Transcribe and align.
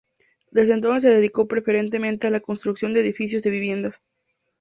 Desde 0.49 0.73
entonces 0.73 1.03
se 1.03 1.09
dedicó 1.09 1.47
preferentemente 1.47 2.25
a 2.25 2.31
la 2.31 2.39
construcción 2.39 2.91
de 2.95 3.01
edificios 3.01 3.43
de 3.43 3.51
viviendas. 3.51 4.03